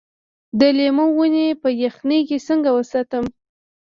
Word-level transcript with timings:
د 0.59 0.61
لیمو 0.77 1.05
ونې 1.17 1.47
په 1.61 1.69
یخنۍ 1.83 2.21
کې 2.27 2.37
څنګه 2.47 2.69
وساتم؟ 2.77 3.25